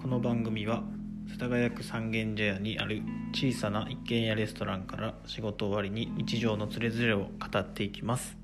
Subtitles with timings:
[0.00, 0.82] この番組は
[1.30, 3.02] 世田谷区三軒茶屋にある
[3.34, 8.39] 小さな一軒家レストランから仕事終わりに日常のつれづれを語っていきます。